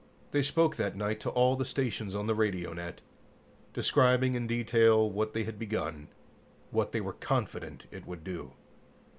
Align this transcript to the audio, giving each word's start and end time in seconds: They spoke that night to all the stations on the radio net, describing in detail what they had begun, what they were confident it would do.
They 0.31 0.41
spoke 0.41 0.77
that 0.77 0.95
night 0.95 1.19
to 1.19 1.29
all 1.29 1.55
the 1.55 1.63
stations 1.63 2.15
on 2.15 2.25
the 2.25 2.33
radio 2.33 2.73
net, 2.73 3.01
describing 3.71 4.33
in 4.33 4.47
detail 4.47 5.07
what 5.07 5.33
they 5.33 5.43
had 5.43 5.59
begun, 5.59 6.07
what 6.71 6.91
they 6.91 7.01
were 7.01 7.13
confident 7.13 7.85
it 7.91 8.07
would 8.07 8.23
do. 8.23 8.53